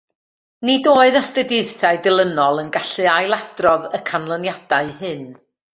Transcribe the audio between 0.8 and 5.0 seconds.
oedd astudiaethau dilynol yn gallu ailadrodd y canlyniadau